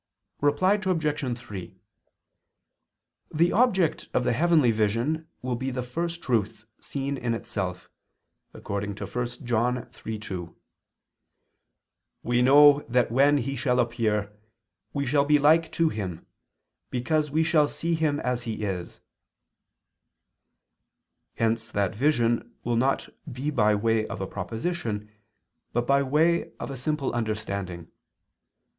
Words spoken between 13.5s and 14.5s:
shall appear,